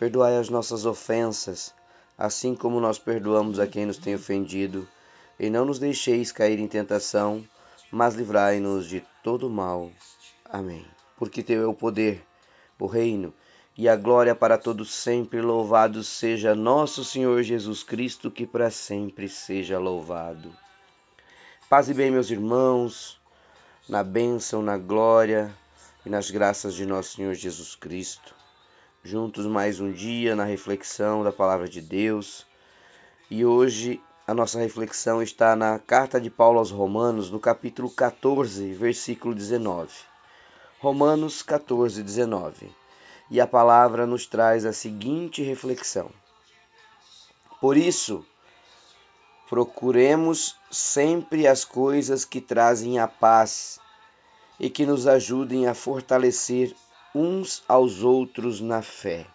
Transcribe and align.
Perdoai 0.00 0.38
as 0.38 0.48
nossas 0.48 0.86
ofensas, 0.86 1.74
assim 2.16 2.54
como 2.54 2.80
nós 2.80 2.98
perdoamos 2.98 3.60
a 3.60 3.66
quem 3.66 3.84
nos 3.84 3.98
tem 3.98 4.14
ofendido, 4.14 4.88
e 5.38 5.50
não 5.50 5.66
nos 5.66 5.78
deixeis 5.78 6.32
cair 6.32 6.58
em 6.58 6.66
tentação, 6.66 7.46
mas 7.92 8.14
livrai-nos 8.14 8.88
de 8.88 9.04
todo 9.22 9.50
mal. 9.50 9.90
Amém. 10.42 10.86
Porque 11.18 11.42
teu 11.42 11.62
é 11.62 11.66
o 11.66 11.74
poder, 11.74 12.24
o 12.78 12.86
reino 12.86 13.34
e 13.76 13.90
a 13.90 13.94
glória 13.94 14.34
para 14.34 14.56
todos 14.56 14.90
sempre. 14.90 15.42
Louvado 15.42 16.02
seja 16.02 16.54
nosso 16.54 17.04
Senhor 17.04 17.42
Jesus 17.42 17.82
Cristo, 17.82 18.30
que 18.30 18.46
para 18.46 18.70
sempre 18.70 19.28
seja 19.28 19.78
louvado. 19.78 20.50
Paz 21.68 21.90
e 21.90 21.92
bem, 21.92 22.10
meus 22.10 22.30
irmãos, 22.30 23.20
na 23.86 24.02
bênção, 24.02 24.62
na 24.62 24.78
glória 24.78 25.54
e 26.06 26.08
nas 26.08 26.30
graças 26.30 26.74
de 26.74 26.86
nosso 26.86 27.16
Senhor 27.16 27.34
Jesus 27.34 27.74
Cristo 27.74 28.39
juntos 29.02 29.46
mais 29.46 29.80
um 29.80 29.90
dia 29.90 30.36
na 30.36 30.44
reflexão 30.44 31.24
da 31.24 31.32
palavra 31.32 31.68
de 31.68 31.80
Deus. 31.80 32.46
E 33.30 33.44
hoje 33.44 34.00
a 34.26 34.34
nossa 34.34 34.58
reflexão 34.58 35.22
está 35.22 35.56
na 35.56 35.78
carta 35.78 36.20
de 36.20 36.28
Paulo 36.28 36.58
aos 36.58 36.70
Romanos, 36.70 37.30
no 37.30 37.40
capítulo 37.40 37.90
14, 37.90 38.72
versículo 38.74 39.34
19. 39.34 39.90
Romanos 40.80 41.42
14, 41.42 42.02
19. 42.02 42.70
E 43.30 43.40
a 43.40 43.46
palavra 43.46 44.06
nos 44.06 44.26
traz 44.26 44.66
a 44.66 44.72
seguinte 44.72 45.42
reflexão: 45.42 46.10
Por 47.60 47.76
isso, 47.76 48.24
procuremos 49.48 50.56
sempre 50.70 51.46
as 51.46 51.64
coisas 51.64 52.24
que 52.24 52.40
trazem 52.40 52.98
a 52.98 53.08
paz 53.08 53.80
e 54.58 54.68
que 54.68 54.84
nos 54.84 55.06
ajudem 55.06 55.66
a 55.66 55.74
fortalecer 55.74 56.74
uns 57.14 57.62
aos 57.66 58.02
outros 58.02 58.60
na 58.60 58.82
fé. 58.82 59.26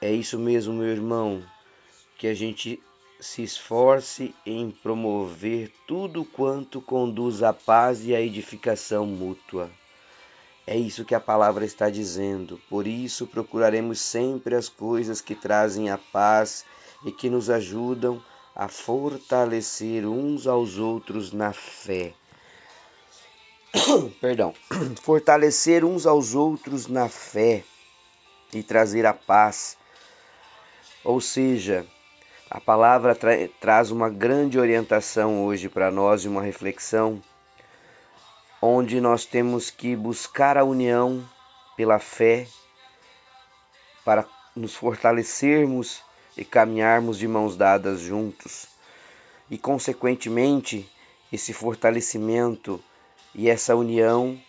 É 0.00 0.12
isso 0.12 0.38
mesmo, 0.38 0.72
meu 0.74 0.88
irmão, 0.88 1.42
que 2.18 2.26
a 2.26 2.34
gente 2.34 2.82
se 3.20 3.42
esforce 3.42 4.34
em 4.44 4.70
promover 4.70 5.72
tudo 5.86 6.24
quanto 6.24 6.80
conduz 6.80 7.42
à 7.42 7.52
paz 7.52 8.04
e 8.04 8.14
à 8.14 8.20
edificação 8.20 9.06
mútua. 9.06 9.70
É 10.66 10.76
isso 10.76 11.04
que 11.04 11.14
a 11.14 11.20
palavra 11.20 11.64
está 11.64 11.90
dizendo. 11.90 12.60
Por 12.70 12.86
isso 12.86 13.26
procuraremos 13.26 14.00
sempre 14.00 14.54
as 14.54 14.68
coisas 14.68 15.20
que 15.20 15.34
trazem 15.34 15.90
a 15.90 15.98
paz 15.98 16.64
e 17.04 17.12
que 17.12 17.28
nos 17.28 17.50
ajudam 17.50 18.22
a 18.54 18.68
fortalecer 18.68 20.06
uns 20.06 20.46
aos 20.46 20.78
outros 20.78 21.32
na 21.32 21.52
fé. 21.52 22.14
perdão, 24.20 24.54
fortalecer 25.02 25.84
uns 25.84 26.06
aos 26.06 26.34
outros 26.34 26.86
na 26.86 27.08
fé 27.08 27.64
e 28.52 28.62
trazer 28.62 29.04
a 29.06 29.12
paz. 29.12 29.76
Ou 31.02 31.20
seja, 31.20 31.86
a 32.50 32.60
palavra 32.60 33.14
tra 33.14 33.32
traz 33.60 33.90
uma 33.90 34.08
grande 34.08 34.58
orientação 34.58 35.44
hoje 35.44 35.68
para 35.68 35.90
nós 35.90 36.24
e 36.24 36.28
uma 36.28 36.42
reflexão 36.42 37.22
onde 38.62 39.00
nós 39.00 39.26
temos 39.26 39.70
que 39.70 39.94
buscar 39.94 40.56
a 40.56 40.64
união 40.64 41.22
pela 41.76 41.98
fé 41.98 42.46
para 44.04 44.24
nos 44.56 44.74
fortalecermos 44.74 46.02
e 46.36 46.44
caminharmos 46.44 47.18
de 47.18 47.28
mãos 47.28 47.56
dadas 47.56 48.00
juntos. 48.00 48.66
E 49.50 49.58
consequentemente, 49.58 50.90
esse 51.30 51.52
fortalecimento 51.52 52.82
e 53.34 53.48
essa 53.48 53.74
união 53.74 54.40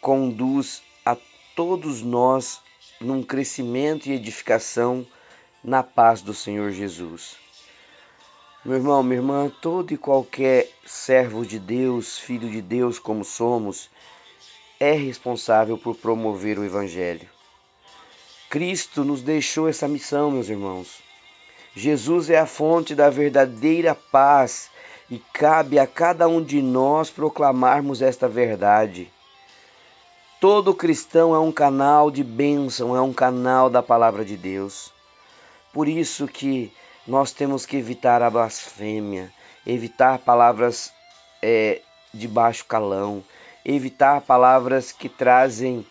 conduz 0.00 0.82
a 1.04 1.16
todos 1.54 2.02
nós 2.02 2.60
num 3.00 3.22
crescimento 3.22 4.06
e 4.06 4.12
edificação 4.12 5.06
na 5.64 5.82
paz 5.82 6.20
do 6.20 6.34
Senhor 6.34 6.70
Jesus. 6.70 7.36
Meu 8.64 8.76
irmão, 8.76 9.02
minha 9.02 9.20
irmã, 9.20 9.50
todo 9.62 9.92
e 9.92 9.96
qualquer 9.96 10.70
servo 10.84 11.46
de 11.46 11.58
Deus, 11.58 12.18
filho 12.18 12.50
de 12.50 12.60
Deus 12.60 12.98
como 12.98 13.24
somos, 13.24 13.88
é 14.78 14.92
responsável 14.92 15.78
por 15.78 15.96
promover 15.96 16.58
o 16.58 16.64
Evangelho. 16.64 17.28
Cristo 18.50 19.04
nos 19.04 19.22
deixou 19.22 19.68
essa 19.68 19.88
missão, 19.88 20.30
meus 20.30 20.48
irmãos. 20.48 21.00
Jesus 21.74 22.28
é 22.28 22.38
a 22.38 22.46
fonte 22.46 22.94
da 22.94 23.08
verdadeira 23.08 23.94
paz 23.94 24.68
e 25.10 25.18
cabe 25.18 25.78
a 25.78 25.86
cada 25.86 26.28
um 26.28 26.42
de 26.42 26.62
nós 26.62 27.10
proclamarmos 27.10 28.00
esta 28.00 28.28
verdade. 28.28 29.10
Todo 30.40 30.74
cristão 30.74 31.34
é 31.34 31.38
um 31.38 31.52
canal 31.52 32.10
de 32.10 32.22
bênção, 32.22 32.96
é 32.96 33.00
um 33.00 33.12
canal 33.12 33.68
da 33.68 33.82
palavra 33.82 34.24
de 34.24 34.36
Deus. 34.36 34.92
Por 35.72 35.88
isso 35.88 36.26
que 36.26 36.72
nós 37.06 37.32
temos 37.32 37.66
que 37.66 37.76
evitar 37.76 38.22
a 38.22 38.30
blasfêmia, 38.30 39.32
evitar 39.66 40.18
palavras 40.18 40.92
é, 41.42 41.82
de 42.14 42.28
baixo 42.28 42.64
calão, 42.64 43.22
evitar 43.64 44.20
palavras 44.22 44.92
que 44.92 45.08
trazem 45.08 45.84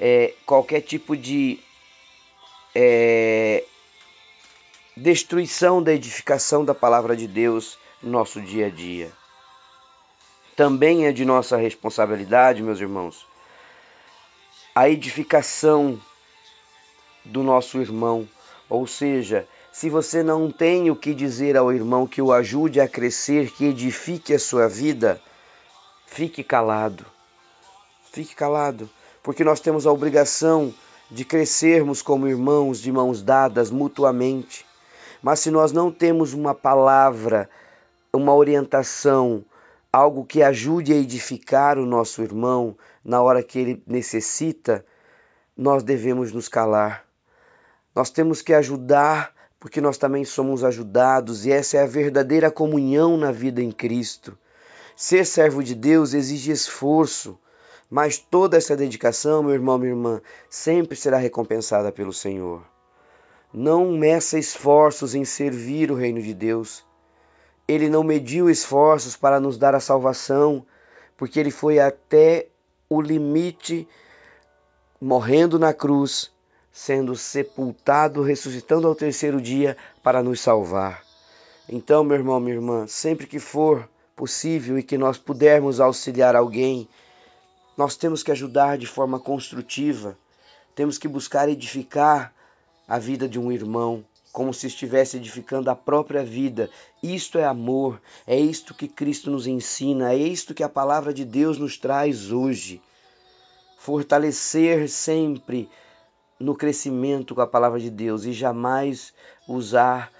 é, 0.00 0.34
qualquer 0.46 0.80
tipo 0.80 1.16
de 1.16 1.60
é, 2.74 3.64
destruição 4.96 5.82
da 5.82 5.92
edificação 5.92 6.64
da 6.64 6.74
palavra 6.74 7.16
de 7.16 7.28
Deus 7.28 7.78
nosso 8.02 8.40
dia 8.40 8.66
a 8.66 8.70
dia. 8.70 9.12
Também 10.56 11.06
é 11.06 11.12
de 11.12 11.24
nossa 11.24 11.56
responsabilidade, 11.56 12.62
meus 12.62 12.80
irmãos, 12.80 13.26
a 14.74 14.88
edificação 14.88 16.00
do 17.24 17.42
nosso 17.42 17.80
irmão. 17.80 18.28
Ou 18.68 18.86
seja, 18.86 19.46
se 19.72 19.88
você 19.88 20.22
não 20.22 20.50
tem 20.50 20.90
o 20.90 20.96
que 20.96 21.14
dizer 21.14 21.56
ao 21.56 21.72
irmão 21.72 22.06
que 22.06 22.20
o 22.20 22.32
ajude 22.32 22.80
a 22.80 22.88
crescer, 22.88 23.50
que 23.50 23.66
edifique 23.66 24.34
a 24.34 24.38
sua 24.38 24.68
vida, 24.68 25.20
fique 26.06 26.42
calado. 26.42 27.06
Fique 28.12 28.34
calado, 28.34 28.90
porque 29.22 29.42
nós 29.42 29.58
temos 29.58 29.86
a 29.86 29.92
obrigação 29.92 30.74
de 31.10 31.24
crescermos 31.24 32.02
como 32.02 32.28
irmãos, 32.28 32.80
de 32.80 32.92
mãos 32.92 33.22
dadas 33.22 33.70
mutuamente. 33.70 34.66
Mas 35.22 35.40
se 35.40 35.50
nós 35.50 35.72
não 35.72 35.90
temos 35.90 36.34
uma 36.34 36.54
palavra 36.54 37.48
uma 38.14 38.34
orientação, 38.34 39.44
algo 39.92 40.24
que 40.24 40.42
ajude 40.42 40.92
a 40.92 40.96
edificar 40.96 41.78
o 41.78 41.86
nosso 41.86 42.22
irmão 42.22 42.76
na 43.02 43.22
hora 43.22 43.42
que 43.42 43.58
ele 43.58 43.82
necessita, 43.86 44.84
nós 45.56 45.82
devemos 45.82 46.32
nos 46.32 46.48
calar. 46.48 47.06
Nós 47.94 48.10
temos 48.10 48.42
que 48.42 48.52
ajudar 48.52 49.34
porque 49.58 49.80
nós 49.80 49.96
também 49.96 50.24
somos 50.24 50.64
ajudados 50.64 51.46
e 51.46 51.52
essa 51.52 51.76
é 51.76 51.82
a 51.82 51.86
verdadeira 51.86 52.50
comunhão 52.50 53.16
na 53.16 53.30
vida 53.30 53.62
em 53.62 53.70
Cristo. 53.70 54.36
Ser 54.96 55.24
servo 55.24 55.62
de 55.62 55.74
Deus 55.74 56.14
exige 56.14 56.50
esforço, 56.50 57.38
mas 57.88 58.18
toda 58.18 58.56
essa 58.56 58.76
dedicação, 58.76 59.42
meu 59.42 59.52
irmão, 59.52 59.78
minha 59.78 59.92
irmã, 59.92 60.20
sempre 60.50 60.96
será 60.96 61.16
recompensada 61.16 61.92
pelo 61.92 62.12
Senhor. 62.12 62.62
Não 63.52 63.92
meça 63.92 64.38
esforços 64.38 65.14
em 65.14 65.24
servir 65.24 65.90
o 65.90 65.94
reino 65.94 66.20
de 66.20 66.34
Deus. 66.34 66.84
Ele 67.66 67.88
não 67.88 68.02
mediu 68.02 68.50
esforços 68.50 69.16
para 69.16 69.40
nos 69.40 69.56
dar 69.56 69.74
a 69.74 69.80
salvação, 69.80 70.64
porque 71.16 71.38
ele 71.38 71.50
foi 71.50 71.78
até 71.78 72.48
o 72.88 73.00
limite, 73.00 73.88
morrendo 75.00 75.58
na 75.58 75.72
cruz, 75.72 76.30
sendo 76.72 77.14
sepultado, 77.14 78.22
ressuscitando 78.22 78.88
ao 78.88 78.94
terceiro 78.94 79.40
dia 79.40 79.76
para 80.02 80.22
nos 80.22 80.40
salvar. 80.40 81.02
Então, 81.68 82.02
meu 82.02 82.16
irmão, 82.16 82.40
minha 82.40 82.56
irmã, 82.56 82.86
sempre 82.86 83.26
que 83.26 83.38
for 83.38 83.88
possível 84.16 84.78
e 84.78 84.82
que 84.82 84.98
nós 84.98 85.16
pudermos 85.16 85.80
auxiliar 85.80 86.34
alguém, 86.34 86.88
nós 87.76 87.96
temos 87.96 88.22
que 88.22 88.30
ajudar 88.30 88.76
de 88.76 88.86
forma 88.86 89.18
construtiva, 89.18 90.16
temos 90.74 90.98
que 90.98 91.08
buscar 91.08 91.48
edificar 91.48 92.32
a 92.86 92.98
vida 92.98 93.28
de 93.28 93.38
um 93.38 93.50
irmão, 93.50 94.04
como 94.32 94.52
se 94.54 94.66
estivesse 94.66 95.18
edificando 95.18 95.70
a 95.70 95.76
própria 95.76 96.24
vida. 96.24 96.70
Isto 97.02 97.38
é 97.38 97.44
amor, 97.44 98.00
é 98.26 98.38
isto 98.38 98.74
que 98.74 98.88
Cristo 98.88 99.30
nos 99.30 99.46
ensina, 99.46 100.12
é 100.12 100.16
isto 100.16 100.54
que 100.54 100.62
a 100.62 100.68
palavra 100.68 101.12
de 101.12 101.24
Deus 101.24 101.58
nos 101.58 101.76
traz 101.76 102.32
hoje. 102.32 102.80
Fortalecer 103.78 104.88
sempre 104.88 105.68
no 106.40 106.56
crescimento 106.56 107.34
com 107.34 107.42
a 107.42 107.46
palavra 107.46 107.78
de 107.78 107.90
Deus 107.90 108.24
e 108.24 108.32
jamais 108.32 109.12
usar 109.46 110.10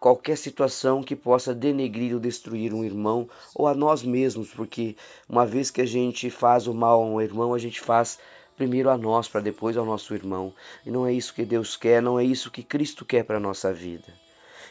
qualquer 0.00 0.36
situação 0.36 1.02
que 1.02 1.16
possa 1.16 1.54
denegrir 1.54 2.14
ou 2.14 2.20
destruir 2.20 2.74
um 2.74 2.84
irmão 2.84 3.28
ou 3.54 3.66
a 3.66 3.74
nós 3.74 4.02
mesmos, 4.02 4.50
porque 4.50 4.96
uma 5.28 5.46
vez 5.46 5.70
que 5.70 5.80
a 5.80 5.86
gente 5.86 6.30
faz 6.30 6.66
o 6.66 6.74
mal 6.74 7.02
a 7.02 7.06
um 7.06 7.20
irmão, 7.20 7.54
a 7.54 7.58
gente 7.58 7.80
faz 7.80 8.18
primeiro 8.56 8.90
a 8.90 8.96
nós 8.96 9.28
para 9.28 9.40
depois 9.40 9.76
ao 9.76 9.84
nosso 9.84 10.14
irmão. 10.14 10.52
E 10.84 10.90
não 10.90 11.06
é 11.06 11.12
isso 11.12 11.34
que 11.34 11.44
Deus 11.44 11.76
quer, 11.76 12.02
não 12.02 12.18
é 12.18 12.24
isso 12.24 12.50
que 12.50 12.62
Cristo 12.62 13.04
quer 13.04 13.24
para 13.24 13.36
a 13.36 13.40
nossa 13.40 13.72
vida. 13.72 14.12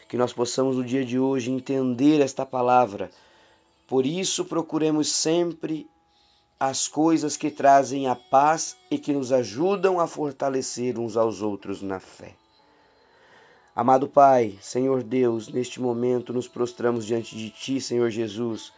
Que 0.08 0.16
nós 0.16 0.32
possamos 0.32 0.76
no 0.76 0.84
dia 0.84 1.04
de 1.04 1.18
hoje 1.18 1.50
entender 1.50 2.20
esta 2.20 2.44
palavra. 2.44 3.10
Por 3.86 4.04
isso 4.04 4.44
procuremos 4.44 5.12
sempre 5.12 5.88
as 6.58 6.88
coisas 6.88 7.36
que 7.36 7.50
trazem 7.50 8.08
a 8.08 8.16
paz 8.16 8.76
e 8.90 8.98
que 8.98 9.12
nos 9.12 9.30
ajudam 9.30 10.00
a 10.00 10.06
fortalecer 10.06 10.98
uns 10.98 11.16
aos 11.16 11.42
outros 11.42 11.82
na 11.82 12.00
fé. 12.00 12.34
Amado 13.74 14.08
Pai, 14.08 14.58
Senhor 14.62 15.02
Deus, 15.02 15.48
neste 15.48 15.82
momento 15.82 16.32
nos 16.32 16.48
prostramos 16.48 17.04
diante 17.04 17.36
de 17.36 17.50
Ti, 17.50 17.78
Senhor 17.78 18.08
Jesus, 18.08 18.72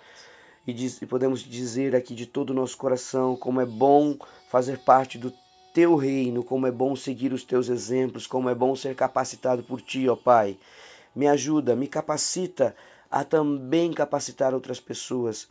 e, 0.68 0.72
diz, 0.74 1.00
e 1.00 1.06
podemos 1.06 1.40
dizer 1.40 1.96
aqui 1.96 2.14
de 2.14 2.26
todo 2.26 2.50
o 2.50 2.54
nosso 2.54 2.76
coração 2.76 3.34
como 3.34 3.58
é 3.58 3.64
bom 3.64 4.14
fazer 4.50 4.78
parte 4.80 5.16
do 5.16 5.32
Teu 5.72 5.96
reino, 5.96 6.44
como 6.44 6.66
é 6.66 6.70
bom 6.70 6.94
seguir 6.94 7.32
os 7.32 7.42
Teus 7.42 7.70
exemplos, 7.70 8.26
como 8.26 8.50
é 8.50 8.54
bom 8.54 8.76
ser 8.76 8.94
capacitado 8.94 9.62
por 9.62 9.80
Ti, 9.80 10.10
ó 10.10 10.14
Pai. 10.14 10.58
Me 11.16 11.26
ajuda, 11.26 11.74
me 11.74 11.88
capacita 11.88 12.76
a 13.10 13.24
também 13.24 13.94
capacitar 13.94 14.52
outras 14.52 14.78
pessoas. 14.78 15.48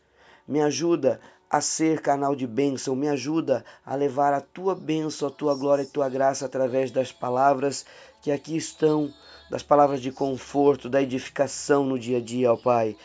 Me 0.47 0.61
ajuda 0.61 1.19
a 1.49 1.61
ser 1.61 1.99
canal 1.99 2.35
de 2.35 2.45
bênção, 2.45 2.95
me 2.95 3.09
ajuda 3.09 3.65
a 3.83 3.95
levar 3.95 4.35
a 4.35 4.41
tua 4.41 4.75
bênção, 4.75 5.29
a 5.29 5.31
tua 5.31 5.55
glória 5.55 5.81
e 5.81 5.87
a 5.87 5.89
tua 5.89 6.09
graça 6.09 6.45
através 6.45 6.91
das 6.91 7.11
palavras 7.11 7.87
que 8.21 8.31
aqui 8.31 8.55
estão, 8.55 9.11
das 9.49 9.63
palavras 9.63 9.99
de 9.99 10.11
conforto, 10.11 10.87
da 10.87 11.01
edificação 11.01 11.83
no 11.83 11.97
dia 11.97 12.19
a 12.19 12.21
dia, 12.21 12.53
ó 12.53 12.55
Pai. 12.55 12.95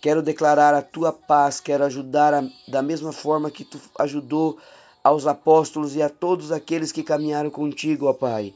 Quero 0.00 0.22
declarar 0.22 0.74
a 0.74 0.82
tua 0.82 1.12
paz, 1.12 1.60
quero 1.60 1.84
ajudar 1.84 2.34
a, 2.34 2.48
da 2.68 2.82
mesma 2.82 3.12
forma 3.12 3.50
que 3.50 3.64
tu 3.64 3.80
ajudou 3.98 4.58
aos 5.02 5.26
apóstolos 5.26 5.96
e 5.96 6.02
a 6.02 6.08
todos 6.08 6.52
aqueles 6.52 6.92
que 6.92 7.02
caminharam 7.02 7.50
contigo, 7.50 8.06
ó 8.06 8.12
Pai. 8.12 8.54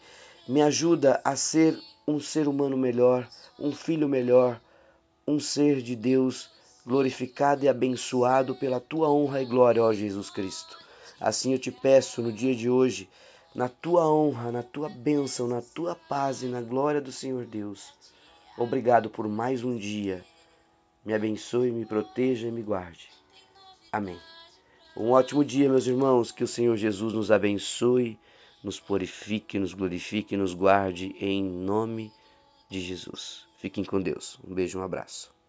Me 0.48 0.62
ajuda 0.62 1.20
a 1.24 1.36
ser 1.36 1.78
um 2.06 2.20
ser 2.20 2.48
humano 2.48 2.76
melhor, 2.76 3.28
um 3.58 3.72
filho 3.72 4.08
melhor, 4.08 4.60
um 5.26 5.38
ser 5.38 5.80
de 5.80 5.94
Deus 5.94 6.50
glorificado 6.84 7.64
e 7.64 7.68
abençoado 7.68 8.54
pela 8.56 8.80
tua 8.80 9.10
honra 9.10 9.42
e 9.42 9.46
glória, 9.46 9.82
ó 9.82 9.92
Jesus 9.92 10.28
Cristo. 10.28 10.76
Assim 11.20 11.52
eu 11.52 11.58
te 11.58 11.70
peço 11.70 12.20
no 12.20 12.32
dia 12.32 12.54
de 12.54 12.68
hoje, 12.68 13.08
na 13.54 13.68
tua 13.68 14.10
honra, 14.10 14.50
na 14.50 14.62
tua 14.62 14.88
bênção, 14.88 15.46
na 15.46 15.60
tua 15.62 15.94
paz 15.94 16.42
e 16.42 16.46
na 16.46 16.60
glória 16.60 17.00
do 17.00 17.12
Senhor 17.12 17.44
Deus. 17.44 17.92
Obrigado 18.58 19.08
por 19.08 19.28
mais 19.28 19.62
um 19.62 19.76
dia. 19.76 20.24
Me 21.04 21.14
abençoe, 21.14 21.70
me 21.70 21.86
proteja 21.86 22.48
e 22.48 22.52
me 22.52 22.62
guarde. 22.62 23.08
Amém. 23.90 24.18
Um 24.96 25.10
ótimo 25.10 25.44
dia, 25.44 25.68
meus 25.68 25.86
irmãos. 25.86 26.30
Que 26.30 26.44
o 26.44 26.48
Senhor 26.48 26.76
Jesus 26.76 27.12
nos 27.12 27.30
abençoe, 27.30 28.18
nos 28.62 28.78
purifique, 28.78 29.58
nos 29.58 29.72
glorifique 29.72 30.34
e 30.34 30.38
nos 30.38 30.52
guarde 30.52 31.14
em 31.18 31.42
nome 31.42 32.12
de 32.68 32.80
Jesus. 32.80 33.46
Fiquem 33.58 33.84
com 33.84 34.00
Deus. 34.00 34.38
Um 34.46 34.54
beijo, 34.54 34.78
um 34.78 34.82
abraço. 34.82 35.39